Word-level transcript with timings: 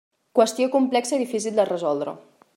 Qüestió 0.39 0.69
complexa 0.77 1.15
i 1.19 1.23
difícil 1.25 1.61
de 1.61 1.71
resoldre. 1.73 2.17